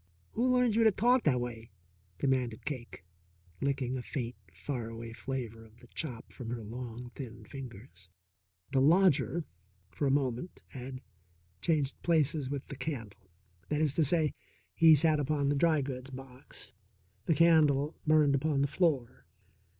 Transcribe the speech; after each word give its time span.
"Who 0.31 0.51
learned 0.51 0.75
you 0.75 0.83
to 0.83 0.91
talk 0.91 1.25
that 1.25 1.35
a 1.35 1.37
way?" 1.37 1.69
demanded 2.17 2.65
Cake, 2.65 3.05
licking 3.61 3.95
a 3.95 4.01
faint, 4.01 4.35
far 4.51 4.89
away 4.89 5.13
flavour 5.13 5.63
of 5.63 5.77
the 5.79 5.85
chop 5.89 6.33
from 6.33 6.49
her 6.49 6.63
long, 6.63 7.11
thin 7.13 7.45
fingers. 7.45 8.09
The 8.71 8.81
lodger, 8.81 9.45
for 9.91 10.07
a 10.07 10.09
moment, 10.09 10.63
had 10.69 11.01
changed 11.61 12.01
places 12.01 12.49
with 12.49 12.65
the 12.65 12.75
candle. 12.75 13.29
That 13.69 13.79
is 13.79 13.93
to 13.93 14.03
say, 14.03 14.33
he 14.73 14.95
sat 14.95 15.19
upon 15.19 15.49
the 15.49 15.55
dry 15.55 15.81
goods 15.83 16.09
box, 16.09 16.71
the 17.27 17.35
candle 17.35 17.95
burned 18.07 18.33
upon 18.33 18.61
the 18.63 18.67
floor. 18.67 19.27